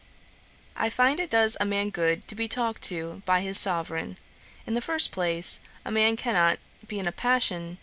I 0.75 0.89
find 0.89 1.19
it 1.19 1.29
does 1.29 1.55
a 1.59 1.65
man 1.65 1.91
good 1.91 2.27
to 2.27 2.33
be 2.33 2.47
talked 2.47 2.81
to 2.85 3.21
by 3.23 3.41
his 3.41 3.59
Sovereign. 3.59 4.17
In 4.65 4.73
the 4.73 4.81
first 4.81 5.11
place, 5.11 5.59
a 5.85 5.91
man 5.91 6.15
cannot 6.15 6.57
be 6.87 6.97
in 6.97 7.05
a 7.07 7.11
passion 7.11 7.77